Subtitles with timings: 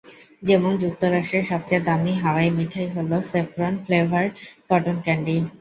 [0.43, 4.31] যেমন যুক্তরাষ্ট্রে সবচেয়ে দামি হাওয়াই মিঠাই হলো সেফরন ফ্লেভারড
[4.69, 5.35] কটন ক্যান্ডি।